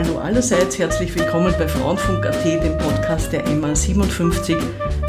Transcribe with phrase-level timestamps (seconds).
[0.00, 4.56] Hallo allerseits, herzlich willkommen bei Frauenfunk.at, dem Podcast der MA 57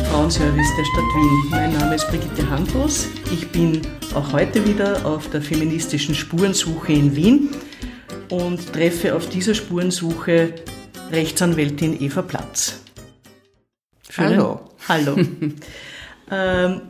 [0.10, 1.49] Frauenservice der Stadt Wien.
[1.51, 3.08] Mein Name ist Brigitte Handlos.
[3.31, 3.83] Ich bin
[4.15, 7.49] auch heute wieder auf der feministischen Spurensuche in Wien
[8.31, 10.55] und treffe auf dieser Spurensuche
[11.12, 12.81] Rechtsanwältin Eva Platz.
[14.10, 14.62] Schönen Hallo.
[14.87, 15.17] Hallo.
[16.31, 16.81] ähm,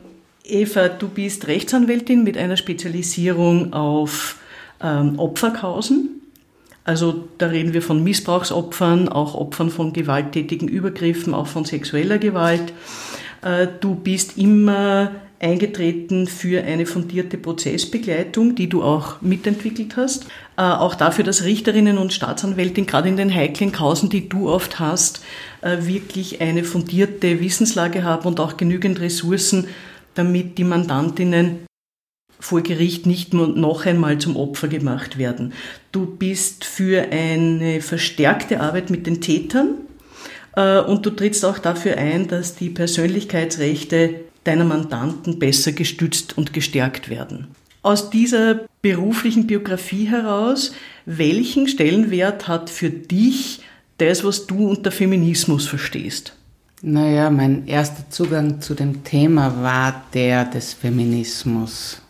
[0.44, 4.36] Eva, du bist Rechtsanwältin mit einer Spezialisierung auf
[4.82, 6.09] ähm, Opferkausen.
[6.90, 12.72] Also da reden wir von Missbrauchsopfern, auch Opfern von gewalttätigen Übergriffen, auch von sexueller Gewalt.
[13.42, 20.24] Äh, du bist immer eingetreten für eine fundierte Prozessbegleitung, die du auch mitentwickelt hast.
[20.56, 24.80] Äh, auch dafür, dass Richterinnen und Staatsanwältin gerade in den heiklen Kausen, die du oft
[24.80, 25.22] hast,
[25.60, 29.68] äh, wirklich eine fundierte Wissenslage haben und auch genügend Ressourcen,
[30.14, 31.69] damit die Mandantinnen
[32.40, 35.52] vor Gericht nicht noch einmal zum Opfer gemacht werden.
[35.92, 39.76] Du bist für eine verstärkte Arbeit mit den Tätern
[40.56, 46.52] äh, und du trittst auch dafür ein, dass die Persönlichkeitsrechte deiner Mandanten besser gestützt und
[46.52, 47.48] gestärkt werden.
[47.82, 50.72] Aus dieser beruflichen Biografie heraus,
[51.06, 53.60] welchen Stellenwert hat für dich
[53.98, 56.34] das, was du unter Feminismus verstehst?
[56.82, 62.00] Naja, mein erster Zugang zu dem Thema war der des Feminismus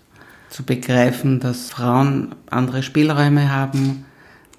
[0.50, 4.04] zu begreifen, dass Frauen andere Spielräume haben,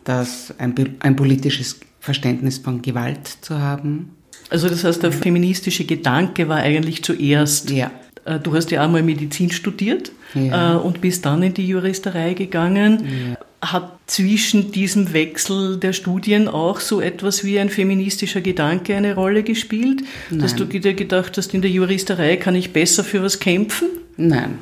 [0.03, 4.15] dass ein, ein politisches Verständnis von Gewalt zu haben.
[4.49, 7.69] Also das heißt, der feministische Gedanke war eigentlich zuerst.
[7.69, 7.91] Ja.
[8.25, 10.75] Äh, du hast ja einmal Medizin studiert ja.
[10.75, 13.05] Äh, und bist dann in die Juristerei gegangen.
[13.29, 13.37] Ja.
[13.61, 19.43] Hat zwischen diesem Wechsel der Studien auch so etwas wie ein feministischer Gedanke eine Rolle
[19.43, 20.01] gespielt?
[20.31, 20.39] Nein.
[20.39, 23.87] Dass du dir gedacht hast, in der Juristerei kann ich besser für was kämpfen?
[24.17, 24.57] Nein,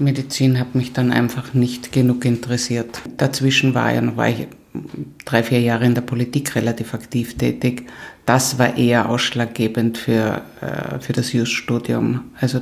[0.00, 3.00] Medizin hat mich dann einfach nicht genug interessiert.
[3.16, 4.48] Dazwischen war, ja, war ich
[5.24, 7.86] drei, vier Jahre in der Politik relativ aktiv tätig.
[8.26, 12.22] Das war eher ausschlaggebend für, äh, für das Just-Studium.
[12.40, 12.60] Also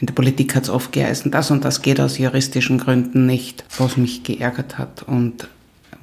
[0.00, 3.64] in der Politik hat es oft geheißen, das und das geht aus juristischen Gründen nicht,
[3.76, 5.48] was mich geärgert hat und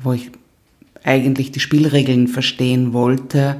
[0.04, 0.32] wo ich
[1.04, 3.60] eigentlich die Spielregeln verstehen wollte.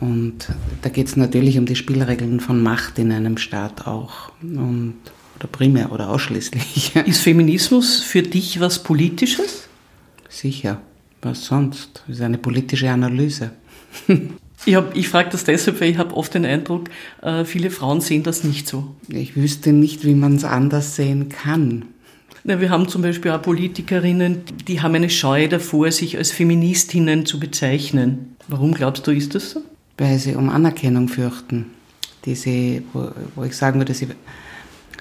[0.00, 0.48] Und
[0.82, 4.32] da geht es natürlich um die Spielregeln von Macht in einem Staat auch.
[4.42, 4.94] Und
[5.38, 6.96] oder primär oder ausschließlich.
[7.06, 9.68] Ist Feminismus für dich was Politisches?
[10.28, 10.80] Sicher.
[11.22, 12.02] Was sonst?
[12.06, 13.50] Das ist eine politische Analyse.
[14.64, 16.88] Ich, ich frage das deshalb, weil ich habe oft den Eindruck,
[17.22, 18.94] äh, viele Frauen sehen das nicht so.
[19.08, 21.86] Ich wüsste nicht, wie man es anders sehen kann.
[22.44, 27.26] Na, wir haben zum Beispiel auch Politikerinnen, die haben eine Scheu davor, sich als Feministinnen
[27.26, 28.36] zu bezeichnen.
[28.48, 29.62] Warum glaubst du, ist das so?
[29.98, 31.66] Weil sie um Anerkennung fürchten.
[32.24, 34.08] Die sie, wo, wo ich sagen würde, sie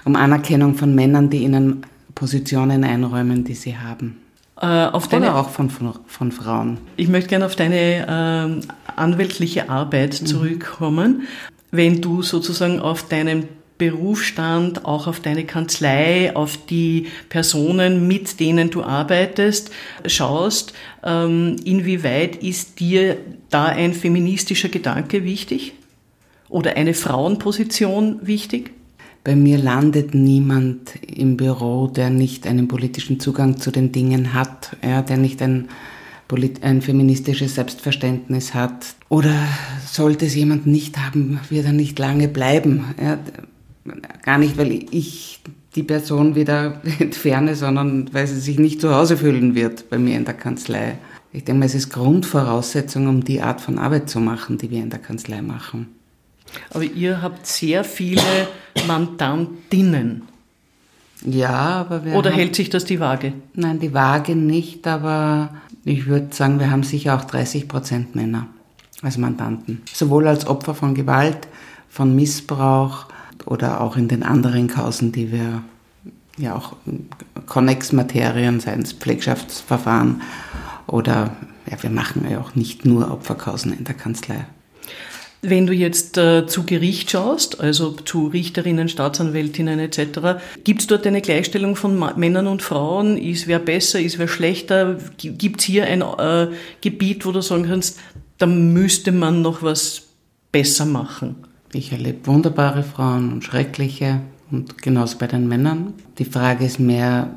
[0.05, 4.17] um Anerkennung von Männern, die ihnen Positionen einräumen, die sie haben.
[4.61, 6.77] Äh, auf deine, Oder auch von, von, von, Frauen.
[6.95, 10.25] Ich möchte gerne auf deine äh, anwältliche Arbeit mhm.
[10.25, 11.23] zurückkommen.
[11.71, 18.69] Wenn du sozusagen auf deinen Berufsstand, auch auf deine Kanzlei, auf die Personen, mit denen
[18.69, 19.71] du arbeitest,
[20.05, 20.73] schaust,
[21.03, 23.17] ähm, inwieweit ist dir
[23.49, 25.73] da ein feministischer Gedanke wichtig?
[26.47, 28.71] Oder eine Frauenposition wichtig?
[29.25, 34.77] Bei mir landet niemand im Büro, der nicht einen politischen Zugang zu den Dingen hat,
[34.83, 35.67] ja, der nicht ein,
[36.61, 38.93] ein feministisches Selbstverständnis hat.
[39.09, 39.33] Oder
[39.83, 42.85] sollte es jemand nicht haben, wird er nicht lange bleiben.
[43.01, 43.17] Ja,
[44.21, 45.39] gar nicht, weil ich
[45.73, 50.17] die Person wieder entferne, sondern weil sie sich nicht zu Hause fühlen wird bei mir
[50.17, 50.99] in der Kanzlei.
[51.33, 54.91] Ich denke, es ist Grundvoraussetzung, um die Art von Arbeit zu machen, die wir in
[54.91, 55.87] der Kanzlei machen.
[56.71, 58.21] Aber ihr habt sehr viele
[58.87, 60.23] Mandantinnen.
[61.25, 63.33] Ja, aber wir Oder haben, hält sich das die Waage?
[63.53, 65.49] Nein, die Waage nicht, aber
[65.83, 68.47] ich würde sagen, wir haben sicher auch 30 Prozent Männer
[69.01, 69.81] als Mandanten.
[69.91, 71.47] Sowohl als Opfer von Gewalt,
[71.89, 73.07] von Missbrauch
[73.45, 75.63] oder auch in den anderen Kausen, die wir
[76.37, 76.75] ja auch
[77.45, 80.21] Connex-Materien, seien es Pflegschaftsverfahren
[80.87, 81.31] oder
[81.69, 84.45] ja, wir machen ja auch nicht nur Opferkausen in der Kanzlei.
[85.47, 91.05] Wenn du jetzt äh, zu Gericht schaust, also zu Richterinnen, Staatsanwältinnen etc., gibt es dort
[91.05, 93.17] eine Gleichstellung von Ma Männern und Frauen?
[93.17, 94.97] Ist wer besser, ist wer schlechter?
[95.17, 96.47] Gibt es hier ein äh,
[96.81, 97.99] Gebiet, wo du sagen kannst,
[98.37, 100.03] da müsste man noch was
[100.51, 101.35] besser machen?
[101.73, 104.21] Ich erlebe wunderbare Frauen und schreckliche
[104.51, 105.93] und genauso bei den Männern.
[106.17, 107.35] Die Frage ist mehr,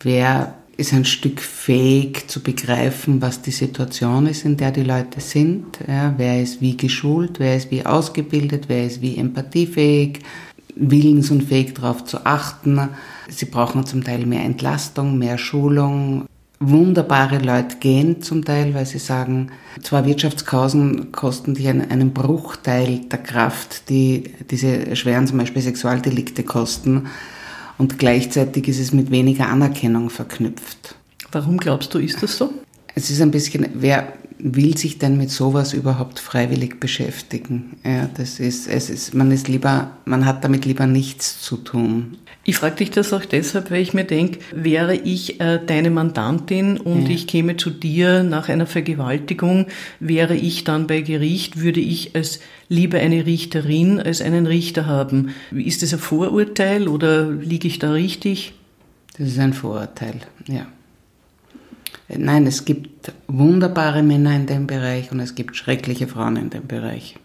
[0.00, 5.20] wer ist ein Stück fähig zu begreifen, was die Situation ist, in der die Leute
[5.20, 5.78] sind.
[5.86, 10.20] Ja, wer ist wie geschult, wer ist wie ausgebildet, wer ist wie empathiefähig,
[10.74, 12.88] willens und fähig darauf zu achten.
[13.28, 16.26] Sie brauchen zum Teil mehr Entlastung, mehr Schulung.
[16.62, 19.50] wunderbare Leute gehen zum Teil, weil sie sagen,
[19.82, 26.42] zwar Wirtschaftskausen kosten dich einen, einen Bruchteil der Kraft, die diese schweren zum Beispiel Sexualdelikte
[26.42, 27.08] kosten
[27.80, 30.94] und gleichzeitig ist es mit weniger Anerkennung verknüpft.
[31.32, 32.52] Warum glaubst du, ist das so?
[32.94, 37.76] Es ist ein bisschen, wer will sich denn mit sowas überhaupt freiwillig beschäftigen?
[37.84, 42.16] Ja, das ist, es ist, man ist lieber, man hat damit lieber nichts zu tun.
[42.44, 46.78] Ich frage dich das auch deshalb, weil ich mir denke, wäre ich äh, deine Mandantin
[46.78, 47.10] und ja.
[47.10, 49.66] ich käme zu dir nach einer Vergewaltigung,
[50.00, 55.30] wäre ich dann bei Gericht, würde ich als lieber eine Richterin als einen Richter haben.
[55.50, 58.54] Ist das ein Vorurteil oder liege ich da richtig?
[59.18, 60.66] Das ist ein Vorurteil, ja.
[62.16, 66.66] Nein, es gibt wunderbare Männer in dem Bereich und es gibt schreckliche Frauen in dem
[66.66, 67.16] Bereich.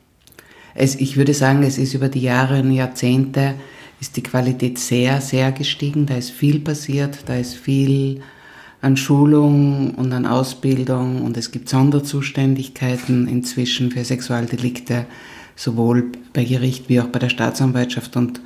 [0.75, 3.55] Es, ich würde sagen, es ist über die Jahre und Jahrzehnte
[3.99, 6.05] ist die Qualität sehr, sehr gestiegen.
[6.05, 8.21] Da ist viel passiert, da ist viel
[8.81, 15.07] an Schulung und an Ausbildung und es gibt Sonderzuständigkeiten inzwischen für Sexualdelikte,
[15.55, 18.15] sowohl bei Gericht wie auch bei der Staatsanwaltschaft.
[18.17, 18.41] Und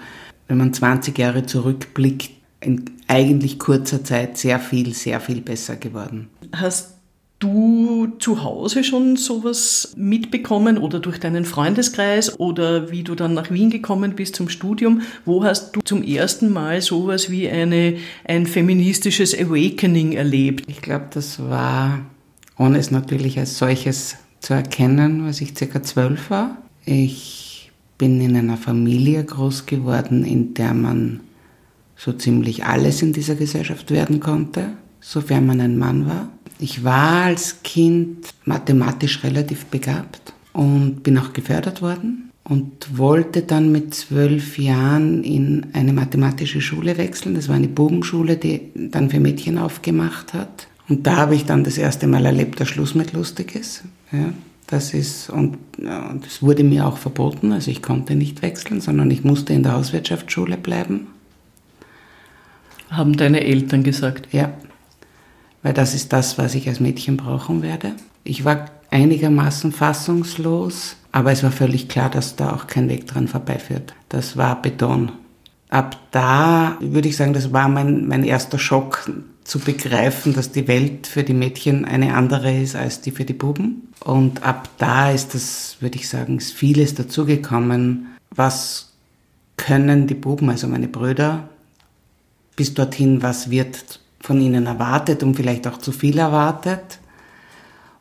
[0.48, 6.28] wenn man 20 Jahre zurückblickt, in eigentlich kurzer Zeit sehr viel, sehr viel besser geworden.
[6.52, 6.96] Hast
[7.40, 13.50] du zu Hause schon sowas mitbekommen oder durch deinen Freundeskreis oder wie du dann nach
[13.50, 15.02] Wien gekommen bist zum Studium?
[15.26, 20.66] Wo hast du zum ersten Mal sowas wie eine, ein feministisches Awakening erlebt?
[20.68, 22.02] Ich glaube, das war,
[22.58, 26.58] ohne es natürlich als solches zu erkennen, als ich circa zwölf war.
[26.86, 31.22] Ich bin in einer Familie groß geworden, in der man
[32.00, 34.70] so ziemlich alles in dieser Gesellschaft werden konnte,
[35.02, 36.30] sofern man ein Mann war.
[36.58, 43.72] Ich war als Kind mathematisch relativ begabt und bin auch gefördert worden und wollte dann
[43.72, 47.36] mit zwölf Jahren in eine mathematische Schule wechseln.
[47.36, 50.68] Das war eine Bubenschule, die dann für Mädchen aufgemacht hat.
[50.88, 53.84] Und da habe ich dann das erste Mal erlebt, dass Schluss mit lustig ist.
[54.12, 54.34] Ja,
[54.68, 59.12] das ist, und, ja, das wurde mir auch verboten, also ich konnte nicht wechseln, sondern
[59.12, 61.08] ich musste in der Hauswirtschaftsschule bleiben
[62.90, 64.30] haben deine Eltern gesagt?
[64.32, 64.52] Ja,
[65.64, 67.94] weil das ist das, was ich als Mädchen brauchen werde.
[68.24, 73.28] Ich war einigermaßen fassungslos, aber es war völlig klar, dass da auch kein Weg dran
[73.28, 73.94] vorbeiführt.
[74.10, 75.12] Das war Beton.
[75.70, 79.10] Ab da würde ich sagen, das war mein, mein erster Schock
[79.44, 83.34] zu begreifen, dass die Welt für die Mädchen eine andere ist als die für die
[83.34, 83.94] Buben.
[84.04, 88.08] Und ab da ist das, würde ich sagen, ist vieles dazugekommen.
[88.32, 88.94] Was
[89.58, 91.50] können die Buben, also meine Brüder,
[92.60, 97.00] bis dorthin, was wird von ihnen erwartet und vielleicht auch zu viel erwartet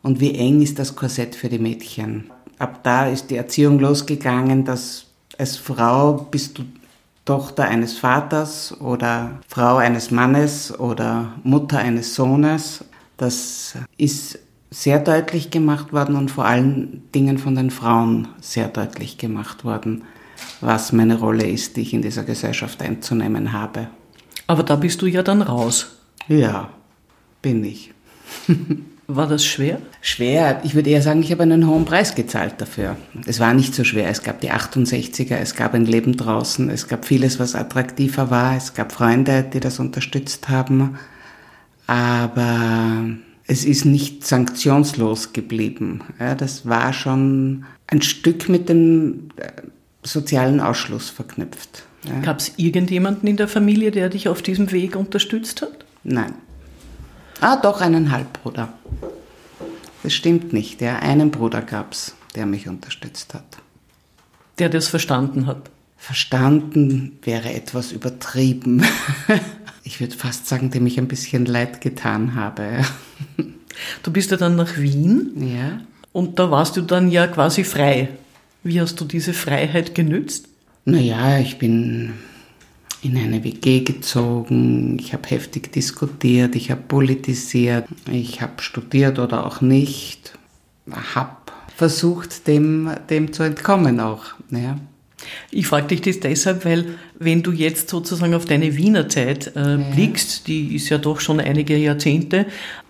[0.03, 2.33] und wie eng ist das Korsett für die Mädchen.
[2.59, 5.07] Ab da ist die Erziehung losgegangen, dass
[5.39, 6.65] als Frau bist du
[7.25, 12.85] Tochter eines Vaters oder Frau eines Mannes oder Mutter eines Sohnes.
[13.17, 14.41] Das ist
[14.73, 20.03] sehr deutlich gemacht worden und vor allen Dingen von den Frauen sehr deutlich gemacht worden,
[20.61, 23.87] was meine Rolle ist, die ich in dieser Gesellschaft einzunehmen habe.
[24.49, 25.99] Aber da bist du ja dann raus.
[26.27, 26.71] Ja,
[27.41, 27.93] bin ich.
[29.07, 29.81] War das schwer?
[30.03, 30.61] Schwer.
[30.65, 32.97] Ich würde eher sagen, ich habe einen hohen Preis gezahlt dafür.
[33.25, 34.11] Es war nicht so schwer.
[34.11, 38.55] Es gab die 68er, es gab ein Leben draußen, es gab vieles, was attraktiver war,
[38.55, 40.99] es gab Freunde, die das unterstützt haben.
[41.87, 43.07] Aber
[43.47, 46.03] es ist nicht sanktionslos geblieben.
[46.21, 49.63] Ja, das war schon ein Stück mit dem äh,
[50.03, 51.85] sozialen Ausschluss verknüpft.
[52.05, 52.21] Ja.
[52.21, 55.85] Gab es irgendjemanden in der Familie, der dich auf diesem Weg unterstützt hat?
[56.05, 56.35] Nein.
[57.41, 58.73] Ah, doch, einen Halbbruder.
[60.03, 60.81] Das stimmt nicht.
[60.81, 63.59] Ja, einen Bruder gab es, der mich unterstützt hat.
[64.59, 65.71] Der das verstanden hat?
[65.97, 68.85] Verstanden wäre etwas übertrieben.
[69.85, 72.85] ich würde fast sagen, dem ich ein bisschen leid getan habe.
[74.03, 75.55] Du bist ja dann nach Wien.
[75.55, 75.81] Ja.
[76.13, 78.09] Und da warst du dann ja quasi frei.
[78.63, 80.49] Wie hast du diese Freiheit genützt?
[80.85, 82.15] Naja, ich bin
[83.03, 89.47] in eine WG gezogen, ich habe heftig diskutiert, ich habe politisiert, ich habe studiert oder
[89.47, 90.33] auch nicht,
[91.15, 91.37] habe
[91.77, 94.25] versucht, dem, dem zu entkommen auch.
[94.51, 94.79] Ja.
[95.51, 99.79] Ich frage dich das deshalb, weil wenn du jetzt sozusagen auf deine Wiener Zeit äh,
[99.95, 102.47] blickst, die ist ja doch schon einige Jahrzehnte,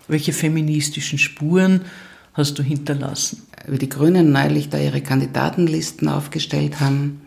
[0.08, 1.82] welche feministischen Spuren
[2.38, 3.42] hast du hinterlassen?
[3.66, 7.20] Wie die Grünen neulich da ihre Kandidatenlisten aufgestellt haben,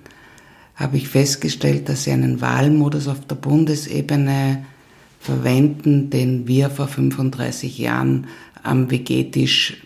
[0.76, 4.66] habe ich festgestellt, dass sie einen Wahlmodus auf der Bundesebene
[5.20, 8.28] verwenden, den wir vor 35 Jahren
[8.64, 9.86] am WG-Tisch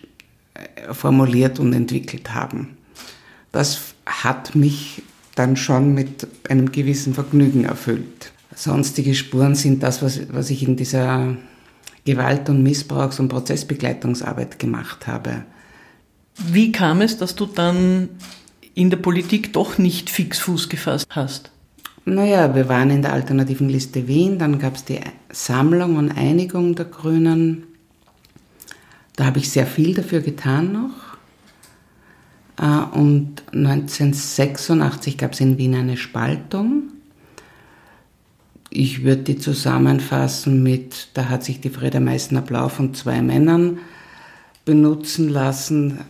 [0.54, 2.76] äh, formuliert und entwickelt haben.
[3.52, 5.02] Das hat mich
[5.34, 8.32] dann schon mit einem gewissen Vergnügen erfüllt.
[8.54, 11.36] Sonstige Spuren sind das, was, was ich in dieser
[12.06, 15.42] Gewalt- und Missbrauchs- und Prozessbegleitungsarbeit gemacht habe.
[16.38, 18.08] Wie kam es, dass du dann
[18.74, 21.50] in der Politik doch nicht fix Fuß gefasst hast?
[22.04, 26.74] Naja, wir waren in der alternativen Liste Wien, dann gab es die Sammlung und Einigung
[26.76, 27.64] der Grünen.
[29.16, 31.16] Da habe ich sehr viel dafür getan noch.
[32.60, 36.92] Äh, und 1986 gab es in Wien eine Spaltung.
[38.78, 43.78] Ich würde die zusammenfassen mit, da hat sich die Frieda Meißner-Blau von zwei Männern
[44.66, 46.00] benutzen lassen,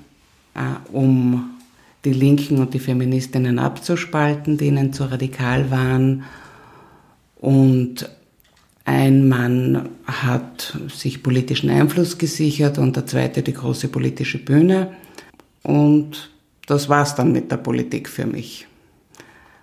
[0.56, 1.50] äh, um
[2.04, 6.24] die Linken und die Feministinnen abzuspalten, die ihnen zu radikal waren.
[7.36, 8.10] Und
[8.84, 14.90] ein Mann hat sich politischen Einfluss gesichert und der zweite die große politische Bühne.
[15.62, 16.32] Und
[16.66, 18.66] das war's dann mit der Politik für mich.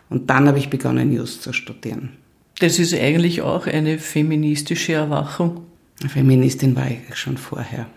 [0.09, 2.22] Und dann habe ich begonnen, News zu studieren.
[2.59, 5.61] Das ist eigentlich auch eine feministische Erwachung.
[6.07, 7.87] Feministin war ich schon vorher.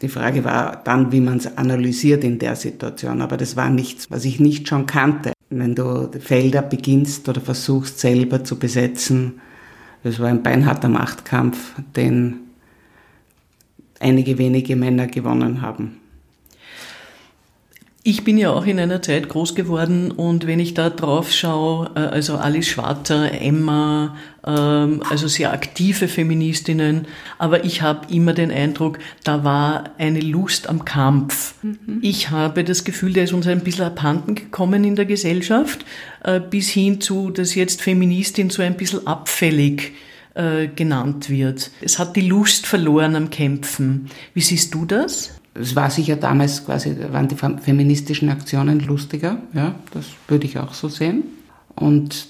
[0.00, 4.10] Die Frage war dann, wie man es analysiert in der Situation, aber das war nichts,
[4.10, 5.32] was ich nicht schon kannte.
[5.50, 9.40] Wenn du Felder beginnst oder versuchst selber zu besetzen,
[10.02, 12.40] das war ein beinharter Machtkampf, den
[14.00, 16.00] einige wenige Männer gewonnen haben.
[18.06, 21.90] Ich bin ja auch in einer Zeit groß geworden und wenn ich da drauf schaue,
[21.94, 24.14] äh, also Alice Schwarzer, Emma,
[24.46, 27.06] ähm, also sehr aktive Feministinnen,
[27.38, 31.54] aber ich habe immer den Eindruck, da war eine Lust am Kampf.
[31.62, 32.00] Mhm.
[32.02, 35.86] Ich habe das Gefühl, der ist uns ein bisschen abhanden gekommen in der Gesellschaft,
[36.24, 39.92] äh, bis hin zu, dass jetzt Feministin so ein bisschen abfällig
[40.34, 41.70] äh, genannt wird.
[41.80, 44.10] Es hat die Lust verloren am Kämpfen.
[44.34, 45.40] Wie siehst du das?
[45.54, 50.74] Es war sicher damals quasi, waren die feministischen Aktionen lustiger, ja, das würde ich auch
[50.74, 51.24] so sehen.
[51.76, 52.26] Und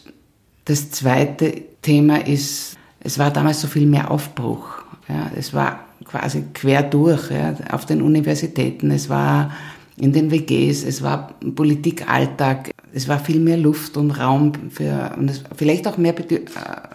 [0.66, 4.68] das zweite Thema ist, es war damals so viel mehr Aufbruch.
[5.08, 9.50] Ja, es war quasi quer durch, ja, auf den Universitäten, es war
[9.96, 15.30] in den WGs, es war Politikalltag, es war viel mehr Luft und Raum für, und
[15.30, 16.40] es, vielleicht auch mehr äh,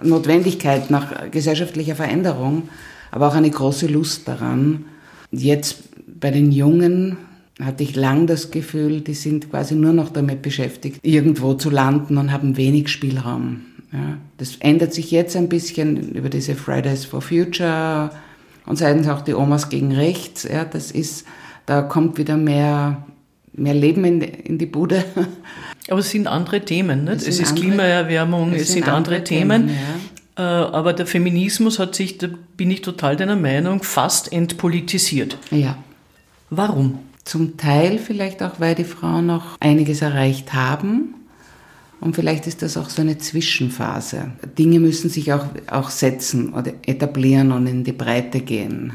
[0.04, 2.70] Notwendigkeit nach gesellschaftlicher Veränderung,
[3.12, 4.86] aber auch eine große Lust daran.
[5.32, 5.89] Jetzt
[6.20, 7.18] bei den Jungen
[7.64, 12.18] hatte ich lang das Gefühl, die sind quasi nur noch damit beschäftigt, irgendwo zu landen
[12.18, 13.62] und haben wenig Spielraum.
[13.92, 18.12] Ja, das ändert sich jetzt ein bisschen über diese Fridays for Future
[18.66, 20.44] und seitens auch die Omas gegen Rechts.
[20.44, 21.26] Ja, das ist,
[21.66, 23.04] da kommt wieder mehr,
[23.54, 25.04] mehr Leben in, in die Bude.
[25.90, 27.06] Aber es sind andere Themen.
[27.06, 27.16] Nicht?
[27.16, 29.68] Es, es ist andere, Klimaerwärmung, es, es sind, sind, andere, andere Themen.
[29.68, 29.80] Themen
[30.38, 30.40] ja.
[30.40, 35.38] Äh, aber der Feminismus hat sich, da bin ich total deiner Meinung, fast entpolitisiert.
[35.52, 35.78] Ja.
[36.50, 37.00] Warum?
[37.24, 41.16] Zum Teil vielleicht auch, weil die Frauen noch einiges erreicht haben.
[42.02, 44.32] Und vielleicht ist das auch so eine Zwischenphase.
[44.58, 48.94] Dinge müssen sich auch, auch setzen oder etablieren und in die Breite gehen.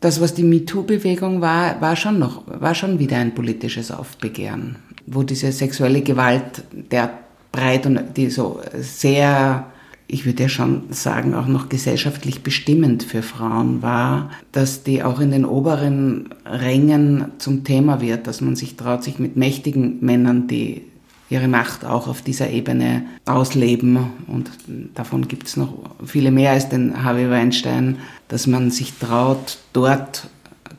[0.00, 5.22] Das, was die MeToo-Bewegung war, war schon noch, war schon wieder ein politisches Aufbegehren, wo
[5.22, 7.10] diese sexuelle Gewalt der
[7.50, 9.66] breit und die so sehr
[10.06, 15.18] ich würde ja schon sagen, auch noch gesellschaftlich bestimmend für Frauen war, dass die auch
[15.18, 20.46] in den oberen Rängen zum Thema wird, dass man sich traut, sich mit mächtigen Männern,
[20.46, 20.82] die
[21.30, 24.50] ihre Macht auch auf dieser Ebene ausleben, und
[24.94, 25.72] davon gibt es noch
[26.04, 27.96] viele mehr als den Harvey Weinstein,
[28.28, 30.28] dass man sich traut, dort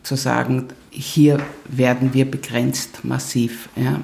[0.03, 3.69] zu sagen, hier werden wir begrenzt massiv.
[3.75, 3.99] Ja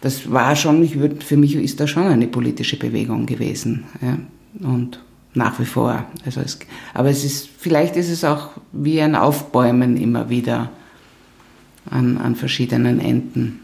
[0.00, 3.84] das war schon, ich würde, für mich ist das schon eine politische Bewegung gewesen.
[4.00, 4.18] Ja?
[4.66, 5.00] Und
[5.34, 6.06] nach wie vor.
[6.24, 6.58] Also es,
[6.94, 10.70] aber es ist, vielleicht ist es auch wie ein Aufbäumen immer wieder
[11.88, 13.60] an, an verschiedenen Enden.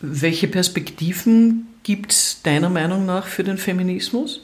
[0.00, 4.40] Welche Perspektiven gibt es deiner Meinung nach für den Feminismus?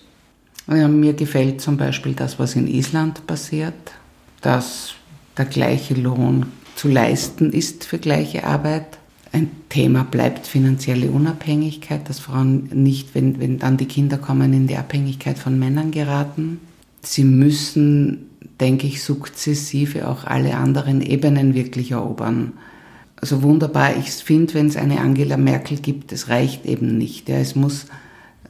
[0.67, 3.75] Ja, mir gefällt zum Beispiel das, was in Island passiert,
[4.41, 4.95] dass
[5.37, 9.00] der gleiche Lohn zu leisten ist für gleiche Arbeit
[9.33, 14.67] ein Thema bleibt finanzielle Unabhängigkeit, dass Frauen nicht, wenn, wenn dann die Kinder kommen, in
[14.67, 16.61] die Abhängigkeit von Männern geraten.
[17.03, 18.27] Sie müssen,
[18.61, 22.55] denke ich, sukzessive auch alle anderen Ebenen wirklich erobern.
[23.21, 27.29] Also wunderbar, ich finde, wenn es eine Angela Merkel gibt, es reicht eben nicht.
[27.29, 27.87] Ja, es muss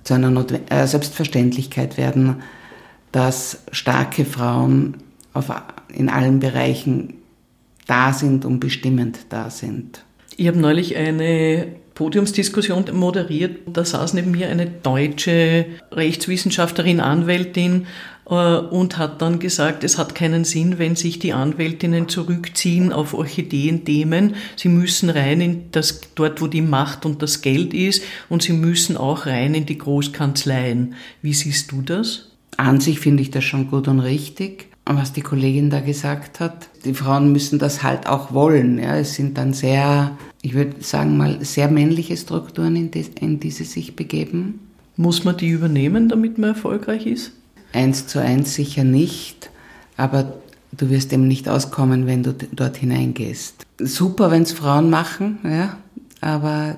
[0.05, 2.37] zu einer Notwe äh, Selbstverständlichkeit werden,
[3.13, 4.97] dass starke Frauen
[5.35, 5.53] auf,
[5.93, 7.15] in allen Bereichen
[7.87, 10.05] da sind und bestimmend da sind.
[10.41, 13.59] Ich habe neulich eine Podiumsdiskussion moderiert.
[13.67, 17.87] Da saß neben mir eine deutsche Rechtswissenschaftlerin, Anwältin
[18.25, 23.13] äh, und hat dann gesagt, es hat keinen Sinn, wenn sich die Anwältinnen zurückziehen auf
[23.13, 24.35] Orchideenthemen.
[24.57, 28.55] Sie müssen rein in das, dort, wo die Macht und das Geld ist und sie
[28.55, 30.95] müssen auch rein in die Großkanzleien.
[31.21, 32.31] Wie siehst du das?
[32.57, 34.70] An sich finde ich das schon gut und richtig.
[34.97, 36.69] Was die Kollegin da gesagt hat.
[36.85, 38.79] Die Frauen müssen das halt auch wollen.
[38.79, 38.97] Ja.
[38.97, 43.51] Es sind dann sehr, ich würde sagen mal, sehr männliche Strukturen, in die, in die
[43.51, 44.61] sie sich begeben.
[44.97, 47.33] Muss man die übernehmen, damit man erfolgreich ist?
[47.73, 49.51] Eins zu eins sicher nicht,
[49.97, 50.35] aber
[50.73, 53.65] du wirst eben nicht auskommen, wenn du dort hineingehst.
[53.79, 55.77] Super, wenn es Frauen machen, ja,
[56.21, 56.77] aber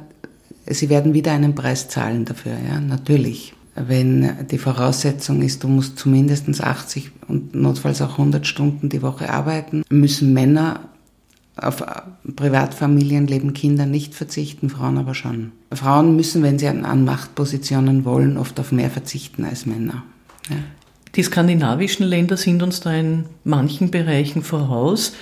[0.66, 5.98] sie werden wieder einen Preis zahlen dafür, ja, natürlich wenn die Voraussetzung ist, du musst
[5.98, 10.80] zumindest 80 und notfalls auch 100 Stunden die Woche arbeiten, müssen Männer
[11.56, 11.84] auf
[12.36, 15.52] Privatfamilienleben, Kinder nicht verzichten, Frauen aber schon.
[15.72, 20.02] Frauen müssen, wenn sie an Machtpositionen wollen, oft auf mehr verzichten als Männer.
[20.48, 20.56] Ja.
[21.14, 25.12] Die skandinavischen Länder sind uns da in manchen Bereichen voraus.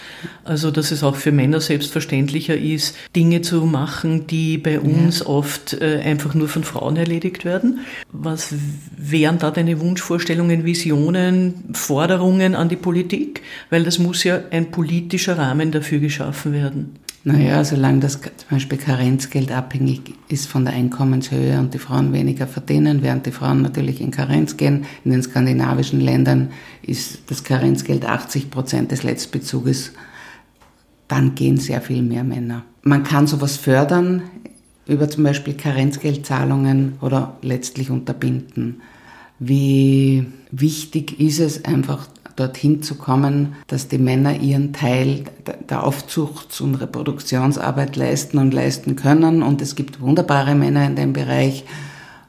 [0.44, 5.26] Also, dass es auch für Männer selbstverständlicher ist, Dinge zu machen, die bei uns ja.
[5.26, 7.80] oft äh, einfach nur von Frauen erledigt werden.
[8.12, 8.54] Was
[8.96, 13.42] wären da deine Wunschvorstellungen, Visionen, Forderungen an die Politik?
[13.68, 17.00] Weil das muss ja ein politischer Rahmen dafür geschaffen werden.
[17.22, 22.46] Naja, solange das zum Beispiel Karenzgeld abhängig ist von der Einkommenshöhe und die Frauen weniger
[22.46, 24.86] verdienen, während die Frauen natürlich in Karenz gehen.
[25.04, 26.48] In den skandinavischen Ländern
[26.80, 29.92] ist das Karenzgeld 80 Prozent des Letztbezuges.
[31.08, 32.64] Dann gehen sehr viel mehr Männer.
[32.82, 34.22] Man kann sowas fördern
[34.86, 38.80] über zum Beispiel Karenzgeldzahlungen oder letztlich unterbinden.
[39.38, 45.24] Wie wichtig ist es einfach dorthin zu kommen, dass die Männer ihren Teil
[45.68, 49.42] der Aufzuchts- und Reproduktionsarbeit leisten und leisten können.
[49.42, 51.64] Und es gibt wunderbare Männer in dem Bereich.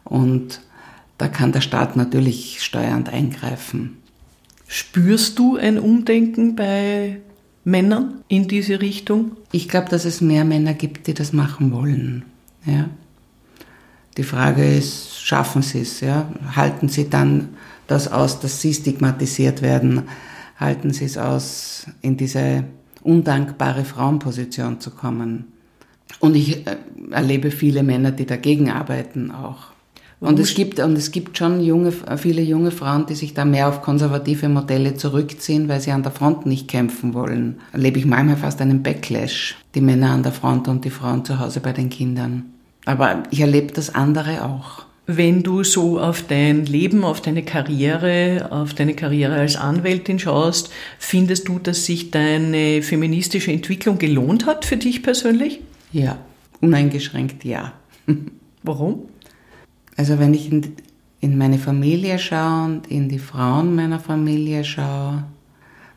[0.03, 0.61] Und
[1.17, 3.97] da kann der Staat natürlich steuernd eingreifen.
[4.67, 7.17] Spürst du ein Umdenken bei
[7.63, 9.31] Männern in diese Richtung?
[9.51, 12.23] Ich glaube, dass es mehr Männer gibt, die das machen wollen.
[12.65, 12.89] Ja.
[14.17, 16.01] Die Frage ist, schaffen sie es?
[16.01, 16.31] Ja?
[16.55, 17.49] Halten sie dann
[17.91, 20.03] das aus, dass sie stigmatisiert werden?
[20.57, 22.63] Halten sie es aus, in diese
[23.03, 25.51] undankbare Frauenposition zu kommen?
[26.19, 26.77] Und ich äh,
[27.11, 29.71] erlebe viele Männer, die dagegen arbeiten auch.
[30.21, 33.67] Und es gibt, und es gibt schon junge, viele junge Frauen, die sich da mehr
[33.67, 37.59] auf konservative Modelle zurückziehen, weil sie an der Front nicht kämpfen wollen.
[37.73, 39.55] Erlebe ich manchmal fast einen Backlash.
[39.73, 42.45] Die Männer an der Front und die Frauen zu Hause bei den Kindern.
[42.85, 44.85] Aber ich erlebe das andere auch.
[45.17, 50.71] Wenn du so auf dein Leben, auf deine Karriere, auf deine Karriere als Anwältin schaust,
[50.99, 55.59] findest du, dass sich deine feministische Entwicklung gelohnt hat für dich persönlich?
[55.91, 56.17] Ja,
[56.61, 57.73] uneingeschränkt ja.
[58.63, 59.03] Warum?
[59.97, 60.75] Also wenn ich in,
[61.19, 65.23] in meine Familie schaue und in die Frauen meiner Familie schaue,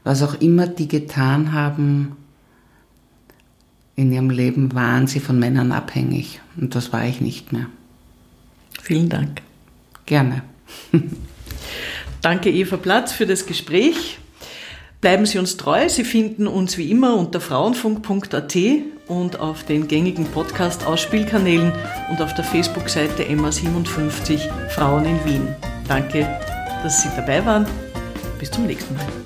[0.02, 2.16] was auch immer die getan haben
[3.96, 6.40] in ihrem Leben, waren sie von Männern abhängig.
[6.56, 7.66] Und das war ich nicht mehr.
[8.84, 9.40] Vielen Dank.
[10.04, 10.42] Gerne.
[12.20, 14.18] Danke, Eva Platz, für das Gespräch.
[15.00, 15.88] Bleiben Sie uns treu.
[15.88, 18.56] Sie finden uns wie immer unter frauenfunk.at
[19.08, 21.72] und auf den gängigen Podcast-Ausspielkanälen
[22.10, 25.48] und auf der Facebook-Seite MA57 Frauen in Wien.
[25.88, 26.28] Danke,
[26.82, 27.66] dass Sie dabei waren.
[28.38, 29.23] Bis zum nächsten Mal.